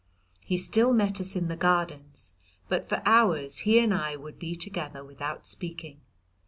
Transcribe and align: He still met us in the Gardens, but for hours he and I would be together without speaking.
He 0.43 0.57
still 0.57 0.93
met 0.93 1.21
us 1.21 1.35
in 1.35 1.47
the 1.47 1.55
Gardens, 1.55 2.33
but 2.67 2.89
for 2.89 3.03
hours 3.05 3.59
he 3.69 3.77
and 3.77 3.93
I 3.93 4.15
would 4.15 4.39
be 4.39 4.55
together 4.55 5.03
without 5.03 5.45
speaking. 5.45 6.01